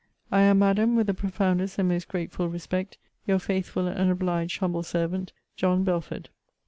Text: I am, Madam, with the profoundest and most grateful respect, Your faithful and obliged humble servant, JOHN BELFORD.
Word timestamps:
I 0.31 0.41
am, 0.41 0.57
Madam, 0.57 0.95
with 0.95 1.05
the 1.05 1.13
profoundest 1.13 1.77
and 1.77 1.87
most 1.89 2.07
grateful 2.07 2.49
respect, 2.49 2.97
Your 3.27 3.37
faithful 3.37 3.87
and 3.87 4.09
obliged 4.09 4.57
humble 4.57 4.81
servant, 4.81 5.31
JOHN 5.57 5.83
BELFORD. 5.83 6.29